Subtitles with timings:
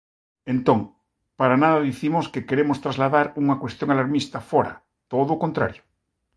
[0.53, 0.79] Entón,
[1.39, 4.73] para nada dicimos que queremos trasladar unha cuestión alarmista fóra,
[5.13, 5.81] todo o contrario.